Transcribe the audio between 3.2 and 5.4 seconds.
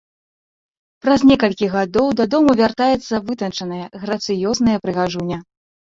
вытанчаная, грацыёзная прыгажуня.